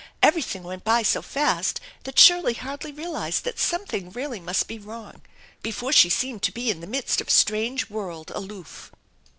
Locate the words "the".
6.79-6.87